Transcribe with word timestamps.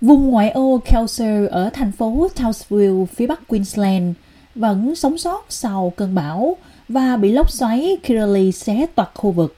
Vùng 0.00 0.30
ngoại 0.30 0.50
ô 0.50 0.80
Kelso 0.84 1.24
ở 1.50 1.70
thành 1.72 1.92
phố 1.92 2.28
Townsville, 2.36 3.06
phía 3.06 3.26
bắc 3.26 3.48
Queensland, 3.48 4.16
vẫn 4.54 4.94
sống 4.94 5.18
sót 5.18 5.46
sau 5.48 5.92
cơn 5.96 6.14
bão 6.14 6.56
và 6.88 7.16
bị 7.16 7.32
lốc 7.32 7.50
xoáy 7.50 7.96
Kirrily 8.02 8.52
xé 8.52 8.86
toạc 8.94 9.10
khu 9.14 9.30
vực. 9.30 9.56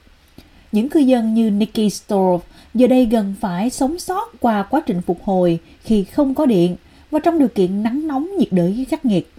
Những 0.71 0.89
cư 0.89 0.99
dân 0.99 1.33
như 1.33 1.49
Nikki 1.49 1.77
Storff 1.77 2.39
giờ 2.73 2.87
đây 2.87 3.05
gần 3.05 3.33
phải 3.41 3.69
sống 3.69 3.99
sót 3.99 4.31
qua 4.39 4.63
quá 4.63 4.81
trình 4.85 5.01
phục 5.01 5.23
hồi 5.23 5.59
khi 5.83 6.03
không 6.03 6.35
có 6.35 6.45
điện 6.45 6.75
và 7.11 7.19
trong 7.19 7.39
điều 7.39 7.47
kiện 7.47 7.83
nắng 7.83 8.07
nóng 8.07 8.29
nhiệt 8.37 8.51
đới 8.51 8.85
khắc 8.89 9.05
nghiệt. 9.05 9.31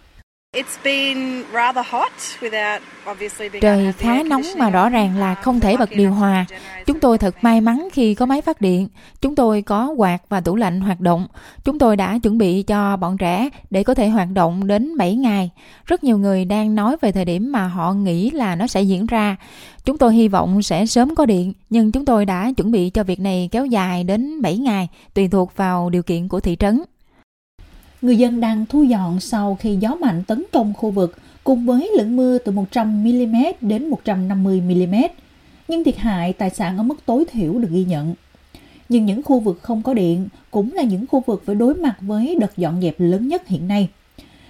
Trời 3.60 3.92
khá 3.92 4.22
nóng 4.22 4.42
mà 4.58 4.70
rõ 4.70 4.88
ràng 4.88 5.16
là 5.16 5.34
không 5.34 5.60
thể 5.60 5.76
bật 5.76 5.90
điều 5.90 6.12
hòa. 6.12 6.46
Chúng 6.86 7.00
tôi 7.00 7.18
thật 7.18 7.34
may 7.42 7.60
mắn 7.60 7.88
khi 7.92 8.14
có 8.14 8.26
máy 8.26 8.40
phát 8.40 8.60
điện. 8.60 8.88
Chúng 9.20 9.36
tôi 9.36 9.62
có 9.62 9.94
quạt 9.96 10.18
và 10.28 10.40
tủ 10.40 10.56
lạnh 10.56 10.80
hoạt 10.80 11.00
động. 11.00 11.26
Chúng 11.64 11.78
tôi 11.78 11.96
đã 11.96 12.18
chuẩn 12.22 12.38
bị 12.38 12.62
cho 12.62 12.96
bọn 12.96 13.18
trẻ 13.18 13.48
để 13.70 13.82
có 13.82 13.94
thể 13.94 14.08
hoạt 14.08 14.28
động 14.34 14.66
đến 14.66 14.96
7 14.96 15.16
ngày. 15.16 15.50
Rất 15.86 16.04
nhiều 16.04 16.18
người 16.18 16.44
đang 16.44 16.74
nói 16.74 16.96
về 17.00 17.12
thời 17.12 17.24
điểm 17.24 17.52
mà 17.52 17.66
họ 17.66 17.92
nghĩ 17.92 18.30
là 18.30 18.56
nó 18.56 18.66
sẽ 18.66 18.82
diễn 18.82 19.06
ra. 19.06 19.36
Chúng 19.84 19.98
tôi 19.98 20.14
hy 20.14 20.28
vọng 20.28 20.62
sẽ 20.62 20.86
sớm 20.86 21.14
có 21.14 21.26
điện, 21.26 21.52
nhưng 21.70 21.92
chúng 21.92 22.04
tôi 22.04 22.24
đã 22.24 22.52
chuẩn 22.56 22.70
bị 22.70 22.90
cho 22.90 23.04
việc 23.04 23.20
này 23.20 23.48
kéo 23.52 23.66
dài 23.66 24.04
đến 24.04 24.42
7 24.42 24.58
ngày, 24.58 24.88
tùy 25.14 25.28
thuộc 25.28 25.56
vào 25.56 25.90
điều 25.90 26.02
kiện 26.02 26.28
của 26.28 26.40
thị 26.40 26.56
trấn 26.60 26.82
người 28.04 28.18
dân 28.18 28.40
đang 28.40 28.66
thu 28.66 28.82
dọn 28.82 29.20
sau 29.20 29.56
khi 29.60 29.76
gió 29.80 29.94
mạnh 29.94 30.22
tấn 30.26 30.44
công 30.52 30.74
khu 30.74 30.90
vực 30.90 31.18
cùng 31.44 31.66
với 31.66 31.90
lượng 31.96 32.16
mưa 32.16 32.38
từ 32.38 32.52
100mm 32.52 33.52
đến 33.60 33.90
150mm, 33.90 35.08
nhưng 35.68 35.84
thiệt 35.84 35.96
hại 35.96 36.32
tài 36.32 36.50
sản 36.50 36.76
ở 36.76 36.82
mức 36.82 37.06
tối 37.06 37.24
thiểu 37.32 37.58
được 37.58 37.68
ghi 37.70 37.84
nhận. 37.84 38.14
Nhưng 38.88 39.06
những 39.06 39.22
khu 39.22 39.40
vực 39.40 39.58
không 39.62 39.82
có 39.82 39.94
điện 39.94 40.28
cũng 40.50 40.72
là 40.72 40.82
những 40.82 41.06
khu 41.06 41.22
vực 41.26 41.42
phải 41.46 41.54
đối 41.54 41.74
mặt 41.74 41.96
với 42.00 42.36
đợt 42.40 42.56
dọn 42.56 42.82
dẹp 42.82 42.94
lớn 42.98 43.28
nhất 43.28 43.48
hiện 43.48 43.68
nay. 43.68 43.88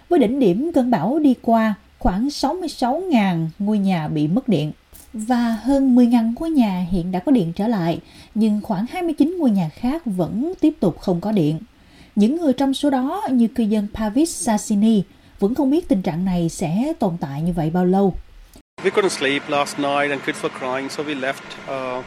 Với 0.09 0.19
đỉnh 0.19 0.41
điểm 0.41 0.71
cơn 0.75 0.91
bão 0.91 1.19
đi 1.19 1.35
qua, 1.43 1.75
khoảng 1.99 2.29
66.000 2.29 3.47
ngôi 3.59 3.79
nhà 3.79 4.09
bị 4.09 4.29
mất 4.29 4.49
điện 4.49 4.73
và 5.13 5.59
hơn 5.63 5.97
10.000 5.97 6.33
ngôi 6.41 6.51
nhà 6.51 6.87
hiện 6.91 7.13
đã 7.13 7.19
có 7.19 7.33
điện 7.33 7.53
trở 7.53 7.69
lại, 7.69 7.99
nhưng 8.35 8.61
khoảng 8.63 8.87
29 8.91 9.37
ngôi 9.39 9.51
nhà 9.51 9.69
khác 9.69 10.03
vẫn 10.05 10.53
tiếp 10.61 10.75
tục 10.81 11.01
không 11.01 11.21
có 11.21 11.33
điện. 11.33 11.59
Những 12.17 12.37
người 12.41 12.53
trong 12.53 12.75
số 12.75 12.91
đó 12.91 13.23
như 13.31 13.49
cư 13.49 13.63
dân 13.63 13.87
Pavis 13.95 14.47
Sassini 14.47 15.03
vẫn 15.39 15.55
không 15.55 15.71
biết 15.71 15.89
tình 15.89 16.03
trạng 16.03 16.25
này 16.25 16.49
sẽ 16.49 16.93
tồn 16.99 17.17
tại 17.21 17.43
như 17.43 17.53
vậy 17.53 17.71
bao 17.71 17.85
lâu. 17.85 18.15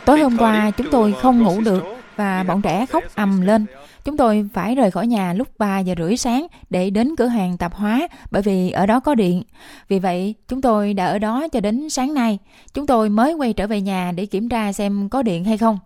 Tối 0.06 0.20
hôm 0.20 0.38
qua 0.38 0.72
chúng 0.78 0.88
tôi 0.92 1.14
không 1.22 1.44
ngủ 1.44 1.62
được 1.62 1.84
và 2.16 2.44
bọn 2.44 2.62
trẻ 2.62 2.86
khóc 2.86 3.04
ầm 3.16 3.42
lên. 3.42 3.66
Chúng 4.06 4.18
tôi 4.18 4.50
phải 4.54 4.76
rời 4.76 4.92
khỏi 4.92 5.08
nhà 5.08 5.34
lúc 5.34 5.48
3 5.58 5.80
giờ 5.80 5.94
rưỡi 5.98 6.18
sáng 6.18 6.48
để 6.70 6.90
đến 6.90 7.16
cửa 7.16 7.28
hàng 7.28 7.58
tạp 7.58 7.74
hóa 7.74 8.08
bởi 8.32 8.42
vì 8.42 8.72
ở 8.72 8.86
đó 8.86 9.00
có 9.00 9.16
điện. 9.16 9.44
Vì 9.90 10.00
vậy, 10.00 10.36
chúng 10.48 10.62
tôi 10.62 10.94
đã 10.94 11.06
ở 11.06 11.20
đó 11.20 11.48
cho 11.52 11.60
đến 11.60 11.90
sáng 11.90 12.14
nay. 12.14 12.40
Chúng 12.74 12.88
tôi 12.88 13.10
mới 13.10 13.34
quay 13.34 13.54
trở 13.54 13.68
về 13.68 13.82
nhà 13.82 14.12
để 14.16 14.26
kiểm 14.26 14.50
tra 14.50 14.74
xem 14.74 15.10
có 15.10 15.22
điện 15.22 15.44
hay 15.44 15.58
không. 15.58 15.80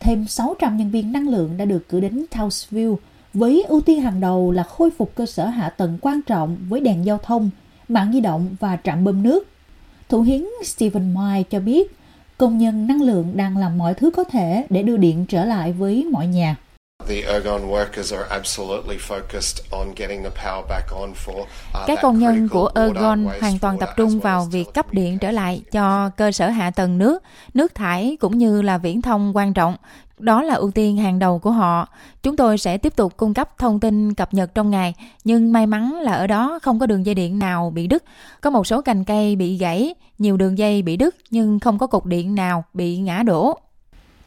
Thêm 0.00 0.26
600 0.28 0.76
nhân 0.76 0.90
viên 0.90 1.12
năng 1.12 1.28
lượng 1.28 1.56
đã 1.56 1.64
được 1.64 1.88
cử 1.88 2.00
đến 2.00 2.24
Townsville 2.30 2.96
với 3.34 3.62
ưu 3.68 3.80
tiên 3.80 4.00
hàng 4.00 4.20
đầu 4.20 4.52
là 4.52 4.62
khôi 4.62 4.90
phục 4.90 5.14
cơ 5.14 5.26
sở 5.26 5.46
hạ 5.46 5.68
tầng 5.68 5.98
quan 6.00 6.22
trọng 6.22 6.56
với 6.68 6.80
đèn 6.80 7.04
giao 7.04 7.18
thông, 7.18 7.50
mạng 7.88 8.10
di 8.12 8.20
động 8.20 8.56
và 8.60 8.78
trạm 8.84 9.04
bơm 9.04 9.22
nước. 9.22 9.48
Thủ 10.08 10.22
hiến 10.22 10.44
Stephen 10.64 11.14
Mai 11.14 11.44
cho 11.50 11.60
biết, 11.60 11.96
công 12.38 12.58
nhân 12.58 12.86
năng 12.86 13.02
lượng 13.02 13.36
đang 13.36 13.56
làm 13.56 13.78
mọi 13.78 13.94
thứ 13.94 14.10
có 14.10 14.24
thể 14.24 14.66
để 14.70 14.82
đưa 14.82 14.96
điện 14.96 15.26
trở 15.28 15.44
lại 15.44 15.72
với 15.72 16.04
mọi 16.12 16.26
nhà. 16.26 16.56
Các 21.86 21.98
công 22.02 22.18
nhân 22.18 22.48
của 22.48 22.70
Ergon 22.74 23.26
hoàn 23.40 23.58
toàn 23.58 23.78
tập 23.78 23.90
trung 23.96 24.20
vào 24.20 24.44
việc 24.44 24.74
cấp 24.74 24.92
điện 24.92 25.18
trở 25.18 25.30
lại 25.30 25.62
cho 25.72 26.10
cơ 26.16 26.32
sở 26.32 26.48
hạ 26.48 26.70
tầng 26.70 26.98
nước, 26.98 27.22
nước 27.54 27.74
thải 27.74 28.16
cũng 28.20 28.38
như 28.38 28.62
là 28.62 28.78
viễn 28.78 29.02
thông 29.02 29.36
quan 29.36 29.54
trọng 29.54 29.76
đó 30.20 30.42
là 30.42 30.54
ưu 30.54 30.70
tiên 30.70 30.96
hàng 30.96 31.18
đầu 31.18 31.38
của 31.38 31.50
họ. 31.50 31.88
Chúng 32.22 32.36
tôi 32.36 32.58
sẽ 32.58 32.78
tiếp 32.78 32.96
tục 32.96 33.16
cung 33.16 33.34
cấp 33.34 33.58
thông 33.58 33.80
tin 33.80 34.14
cập 34.14 34.34
nhật 34.34 34.54
trong 34.54 34.70
ngày, 34.70 34.94
nhưng 35.24 35.52
may 35.52 35.66
mắn 35.66 35.94
là 36.00 36.12
ở 36.12 36.26
đó 36.26 36.58
không 36.62 36.78
có 36.78 36.86
đường 36.86 37.06
dây 37.06 37.14
điện 37.14 37.38
nào 37.38 37.70
bị 37.74 37.86
đứt. 37.86 38.04
Có 38.40 38.50
một 38.50 38.66
số 38.66 38.82
cành 38.82 39.04
cây 39.04 39.36
bị 39.36 39.56
gãy, 39.56 39.94
nhiều 40.18 40.36
đường 40.36 40.58
dây 40.58 40.82
bị 40.82 40.96
đứt 40.96 41.16
nhưng 41.30 41.60
không 41.60 41.78
có 41.78 41.86
cột 41.86 42.06
điện 42.06 42.34
nào 42.34 42.64
bị 42.74 42.98
ngã 42.98 43.22
đổ. 43.22 43.58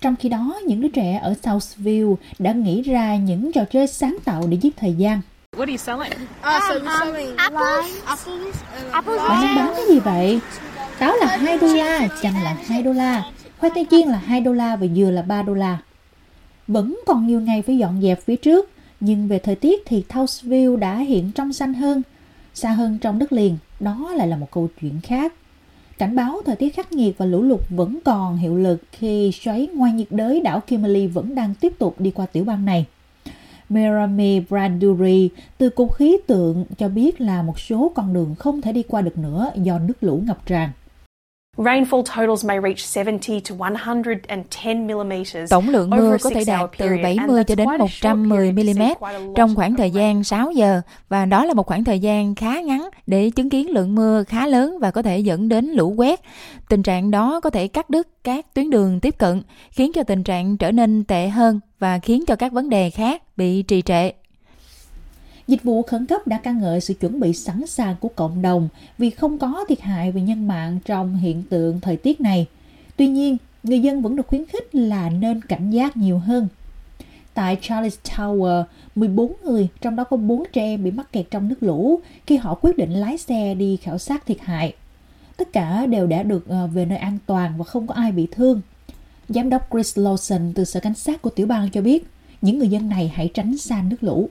Trong 0.04 0.16
khi 0.16 0.30
đó, 0.30 0.60
những 0.66 0.82
đứa 0.82 0.88
trẻ 0.88 1.20
ở 1.24 1.34
Southville 1.44 2.16
đã 2.40 2.52
nghĩ 2.52 2.82
ra 2.82 3.16
những 3.16 3.52
trò 3.52 3.66
chơi 3.72 3.88
sáng 3.88 4.18
tạo 4.26 4.44
để 4.50 4.58
giết 4.62 4.78
thời 4.78 4.94
gian. 4.94 5.22
What 5.58 5.60
are 5.60 5.72
you 5.72 5.78
selling? 5.78 6.28
Uh, 6.40 6.64
so 6.68 6.74
you're 6.74 7.00
selling 7.00 7.36
apples. 7.36 8.04
Apples. 8.06 8.56
apples. 8.92 9.18
Bạn 9.30 9.42
đang 9.42 9.56
bán 9.56 9.74
cái 9.76 9.86
gì 9.90 10.00
vậy? 10.00 10.40
Táo 11.00 11.16
là 11.16 11.38
2 11.38 11.58
đô 11.58 11.68
la, 11.68 12.08
chanh 12.22 12.44
là 12.44 12.58
2 12.68 12.84
đô 12.84 12.94
la, 12.94 13.24
khoai 13.60 13.72
tây 13.76 13.86
chiên 13.92 14.08
là 14.08 14.18
2 14.18 14.42
đô 14.42 14.54
la 14.54 14.76
và 14.76 14.88
dừa 14.96 15.12
là 15.12 15.22
3 15.22 15.42
đô 15.42 15.54
la. 15.54 15.78
Vẫn 16.68 17.00
còn 17.06 17.28
nhiều 17.28 17.42
ngày 17.42 17.62
phải 17.62 17.78
dọn 17.78 18.02
dẹp 18.02 18.26
phía 18.26 18.36
trước, 18.36 18.70
nhưng 19.00 19.28
về 19.28 19.40
thời 19.40 19.56
tiết 19.56 19.84
thì 19.86 20.04
Townsville 20.10 20.76
đã 20.76 20.98
hiện 20.98 21.32
trong 21.32 21.54
xanh 21.54 21.74
hơn. 21.74 22.02
Xa 22.54 22.70
hơn 22.70 22.98
trong 23.02 23.20
đất 23.20 23.32
liền, 23.32 23.58
đó 23.80 24.14
lại 24.16 24.28
là 24.28 24.38
một 24.38 24.52
câu 24.52 24.70
chuyện 24.82 25.00
khác. 25.04 25.34
Cảnh 25.98 26.16
báo 26.16 26.42
thời 26.46 26.56
tiết 26.56 26.76
khắc 26.76 26.92
nghiệt 26.92 27.18
và 27.18 27.26
lũ 27.26 27.42
lụt 27.42 27.62
vẫn 27.70 28.00
còn 28.06 28.38
hiệu 28.38 28.58
lực 28.58 28.82
khi 28.92 29.32
xoáy 29.32 29.68
ngoài 29.74 29.94
nhiệt 29.94 30.08
đới 30.10 30.42
đảo 30.42 30.60
Kimberley 30.60 31.08
vẫn 31.08 31.36
đang 31.36 31.54
tiếp 31.54 31.74
tục 31.80 31.96
đi 32.00 32.12
qua 32.12 32.26
tiểu 32.26 32.44
bang 32.44 32.66
này. 32.66 32.86
Merami 33.70 34.40
Branduri 34.40 35.30
từ 35.58 35.70
Cục 35.70 35.94
Khí 35.94 36.18
tượng 36.28 36.66
cho 36.78 36.90
biết 36.90 37.22
là 37.22 37.42
một 37.42 37.60
số 37.60 37.92
con 37.96 38.14
đường 38.14 38.36
không 38.36 38.62
thể 38.62 38.72
đi 38.72 38.84
qua 38.84 39.02
được 39.02 39.18
nữa 39.18 39.52
do 39.56 39.80
nước 39.80 40.04
lũ 40.04 40.24
ngập 40.28 40.46
tràn. 40.46 40.70
Tổng 45.50 45.70
lượng 45.70 45.90
mưa 45.90 46.18
có 46.24 46.30
thể 46.30 46.44
đạt 46.48 46.70
từ 46.78 46.88
70 47.04 47.44
cho 47.44 47.56
đến 47.56 47.68
110 47.80 48.52
mm 48.52 48.82
trong 49.36 49.56
khoảng 49.56 49.76
thời 49.76 49.92
gian 49.92 50.24
6 50.24 50.52
giờ 50.52 50.82
và 51.10 51.26
đó 51.26 51.46
là 51.46 51.54
một 51.54 51.68
khoảng 51.68 51.84
thời 51.84 52.00
gian 52.00 52.36
khá 52.36 52.62
ngắn 52.62 52.90
để 53.08 53.30
chứng 53.30 53.50
kiến 53.50 53.70
lượng 53.70 53.96
mưa 53.96 54.24
khá 54.24 54.48
lớn 54.48 54.78
và 54.82 54.92
có 54.92 55.02
thể 55.02 55.20
dẫn 55.20 55.50
đến 55.50 55.66
lũ 55.66 55.94
quét. 55.98 56.22
Tình 56.70 56.84
trạng 56.84 57.12
đó 57.12 57.40
có 57.40 57.50
thể 57.50 57.68
cắt 57.68 57.90
đứt 57.90 58.08
các 58.24 58.54
tuyến 58.54 58.70
đường 58.70 59.00
tiếp 59.00 59.16
cận, 59.18 59.42
khiến 59.72 59.92
cho 59.96 60.04
tình 60.04 60.24
trạng 60.24 60.58
trở 60.58 60.72
nên 60.72 61.04
tệ 61.04 61.28
hơn 61.28 61.60
và 61.80 62.00
khiến 62.00 62.26
cho 62.28 62.36
các 62.36 62.52
vấn 62.52 62.70
đề 62.70 62.90
khác 62.90 63.22
bị 63.38 63.62
trì 63.62 63.82
trệ. 63.82 64.12
Dịch 65.48 65.64
vụ 65.64 65.82
khẩn 65.82 66.06
cấp 66.06 66.28
đã 66.28 66.38
ca 66.38 66.52
ngợi 66.52 66.82
sự 66.82 66.94
chuẩn 66.94 67.20
bị 67.20 67.34
sẵn 67.34 67.68
sàng 67.68 67.96
của 68.00 68.10
cộng 68.10 68.42
đồng 68.42 68.70
vì 68.98 69.10
không 69.10 69.38
có 69.38 69.66
thiệt 69.70 69.82
hại 69.82 70.12
về 70.12 70.22
nhân 70.22 70.48
mạng 70.48 70.80
trong 70.86 71.16
hiện 71.16 71.44
tượng 71.50 71.80
thời 71.82 71.98
tiết 71.98 72.22
này. 72.22 72.48
Tuy 72.98 73.08
nhiên, 73.08 73.38
người 73.64 73.80
dân 73.80 74.02
vẫn 74.02 74.16
được 74.16 74.28
khuyến 74.28 74.46
khích 74.46 74.76
là 74.76 75.10
nên 75.10 75.42
cảnh 75.42 75.72
giác 75.72 75.98
nhiều 75.98 76.20
hơn. 76.20 76.48
Tại 77.34 77.58
Charles 77.62 77.98
Tower, 78.04 78.64
14 78.96 79.34
người, 79.44 79.68
trong 79.82 79.96
đó 79.96 80.04
có 80.04 80.18
4 80.18 80.44
trẻ 80.54 80.62
em 80.62 80.84
bị 80.84 80.92
mắc 80.92 81.12
kẹt 81.12 81.26
trong 81.32 81.48
nước 81.48 81.64
lũ 81.64 82.00
khi 82.28 82.38
họ 82.38 82.56
quyết 82.62 82.78
định 82.78 82.94
lái 82.94 83.18
xe 83.18 83.56
đi 83.56 83.78
khảo 83.78 83.98
sát 83.98 84.26
thiệt 84.26 84.38
hại. 84.42 84.74
Tất 85.38 85.54
cả 85.54 85.86
đều 85.86 86.08
đã 86.08 86.24
được 86.24 86.48
ờ, 86.48 86.68
về 86.68 86.86
nơi 86.86 86.98
an 86.98 87.18
toàn 87.26 87.54
và 87.58 87.64
không 87.64 87.88
có 87.88 87.96
ai 87.96 88.12
bị 88.12 88.28
thương. 88.32 88.62
Giám 89.30 89.50
đốc 89.50 89.70
Chris 89.72 89.98
Lawson 89.98 90.52
từ 90.56 90.66
Sở 90.66 90.80
Cảnh 90.80 90.94
sát 90.94 91.22
của 91.22 91.30
tiểu 91.30 91.48
bang 91.48 91.70
cho 91.70 91.82
biết, 91.82 92.08
những 92.42 92.60
người 92.60 92.68
dân 92.68 92.90
này 92.90 93.12
hãy 93.16 93.32
tránh 93.34 93.58
xa 93.58 93.84
nước 93.90 94.04
lũ. 94.04 94.30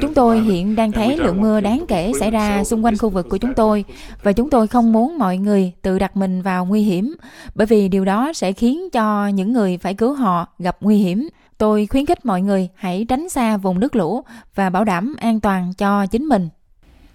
Chúng 0.00 0.14
tôi 0.14 0.40
hiện 0.40 0.76
đang 0.76 0.92
thấy 0.92 1.16
lượng 1.16 1.40
mưa 1.40 1.60
đáng 1.60 1.84
kể 1.88 2.12
xảy 2.20 2.30
ra 2.30 2.64
xung 2.64 2.84
quanh 2.84 2.98
khu 2.98 3.08
vực 3.08 3.28
của 3.28 3.36
chúng 3.36 3.54
tôi 3.54 3.84
và 4.22 4.32
chúng 4.32 4.50
tôi 4.50 4.66
không 4.66 4.92
muốn 4.92 5.18
mọi 5.18 5.38
người 5.38 5.72
tự 5.82 5.98
đặt 5.98 6.16
mình 6.16 6.42
vào 6.42 6.66
nguy 6.66 6.82
hiểm 6.82 7.16
bởi 7.54 7.66
vì 7.66 7.88
điều 7.88 8.04
đó 8.04 8.32
sẽ 8.32 8.52
khiến 8.52 8.90
cho 8.90 9.28
những 9.28 9.52
người 9.52 9.78
phải 9.78 9.94
cứu 9.94 10.12
họ 10.12 10.46
gặp 10.58 10.76
nguy 10.80 10.96
hiểm. 10.96 11.28
Tôi 11.58 11.86
khuyến 11.86 12.06
khích 12.06 12.26
mọi 12.26 12.42
người 12.42 12.68
hãy 12.74 13.06
tránh 13.08 13.28
xa 13.28 13.56
vùng 13.56 13.80
nước 13.80 13.96
lũ 13.96 14.22
và 14.54 14.70
bảo 14.70 14.84
đảm 14.84 15.16
an 15.18 15.40
toàn 15.40 15.72
cho 15.78 16.06
chính 16.06 16.24
mình. 16.24 16.48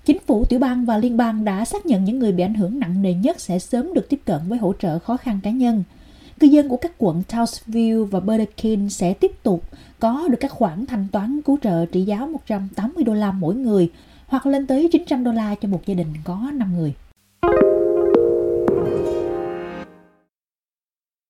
Chính 0.06 0.18
phủ 0.28 0.46
tiểu 0.46 0.60
bang 0.60 0.86
và 0.86 0.98
liên 0.98 1.18
bang 1.18 1.46
đã 1.46 1.66
xác 1.66 1.86
nhận 1.86 2.04
những 2.04 2.20
người 2.20 2.32
bị 2.32 2.44
ảnh 2.44 2.54
hưởng 2.54 2.80
nặng 2.80 3.02
nề 3.02 3.14
nhất 3.14 3.40
sẽ 3.40 3.60
sớm 3.60 3.94
được 3.94 4.10
tiếp 4.10 4.20
cận 4.26 4.40
với 4.48 4.58
hỗ 4.58 4.74
trợ 4.80 5.00
khó 5.00 5.18
khăn 5.18 5.40
cá 5.44 5.52
nhân– 5.52 5.84
cư 6.40 6.48
dân 6.48 6.70
của 6.70 6.78
các 6.78 6.92
quận 6.98 7.24
Townsville 7.30 8.06
và 8.06 8.20
Burdekin 8.20 8.90
sẽ 8.90 9.14
tiếp 9.14 9.44
tục 9.44 9.64
có 10.00 10.28
được 10.28 10.38
các 10.40 10.52
khoản 10.52 10.86
thanh 10.86 11.08
toán 11.12 11.42
cứu 11.42 11.58
trợ 11.62 11.86
trị 11.86 12.02
giá 12.02 12.26
180 12.26 13.04
đô 13.04 13.14
la 13.14 13.32
mỗi 13.32 13.56
người 13.56 13.92
hoặc 14.28 14.46
lên 14.46 14.68
tới 14.68 14.90
900 14.92 15.24
đô 15.24 15.32
la 15.32 15.56
cho 15.56 15.68
một 15.68 15.82
gia 15.86 15.96
đình 15.96 16.14
có 16.24 16.52
5 16.54 16.78
người. 16.78 16.94